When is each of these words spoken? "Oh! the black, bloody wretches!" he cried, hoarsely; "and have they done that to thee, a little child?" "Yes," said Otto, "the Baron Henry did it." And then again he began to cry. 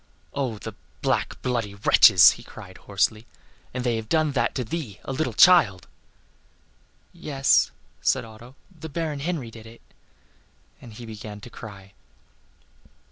"Oh! 0.33 0.57
the 0.57 0.73
black, 1.03 1.39
bloody 1.43 1.75
wretches!" 1.75 2.31
he 2.31 2.41
cried, 2.41 2.79
hoarsely; 2.79 3.27
"and 3.71 3.81
have 3.85 3.95
they 3.95 4.01
done 4.01 4.31
that 4.31 4.55
to 4.55 4.63
thee, 4.63 4.99
a 5.03 5.11
little 5.11 5.31
child?" 5.35 5.85
"Yes," 7.13 7.69
said 8.01 8.25
Otto, 8.25 8.55
"the 8.75 8.89
Baron 8.89 9.19
Henry 9.19 9.51
did 9.51 9.67
it." 9.67 9.81
And 10.81 10.89
then 10.89 10.95
again 10.95 10.99
he 11.01 11.05
began 11.05 11.39
to 11.41 11.51
cry. 11.51 11.93